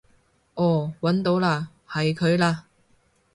[0.55, 2.61] 哦搵到嘞，係佢嚟